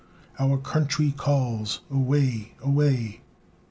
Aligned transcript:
Our 0.39 0.57
country 0.57 1.11
calls; 1.15 1.81
away! 1.91 2.53
away! 2.59 3.21